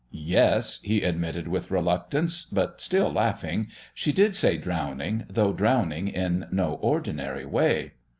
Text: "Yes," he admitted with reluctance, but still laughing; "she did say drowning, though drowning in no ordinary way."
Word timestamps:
"Yes," 0.09 0.81
he 0.81 1.03
admitted 1.03 1.47
with 1.47 1.69
reluctance, 1.69 2.45
but 2.51 2.81
still 2.81 3.13
laughing; 3.13 3.67
"she 3.93 4.11
did 4.11 4.33
say 4.33 4.57
drowning, 4.57 5.25
though 5.29 5.53
drowning 5.53 6.07
in 6.07 6.47
no 6.51 6.73
ordinary 6.81 7.45
way." 7.45 7.91